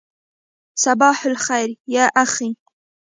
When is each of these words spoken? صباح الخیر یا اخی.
صباح 0.83 1.17
الخیر 1.29 1.69
یا 1.95 2.05
اخی. 2.23 2.49